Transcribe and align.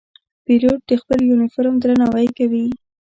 پیلوټ 0.45 0.79
د 0.89 0.91
خپل 1.01 1.19
یونیفورم 1.29 1.75
درناوی 1.81 2.27
کوي. 2.37 2.65